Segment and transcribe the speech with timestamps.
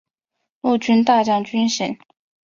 [0.61, 1.95] 陆军大将军衔。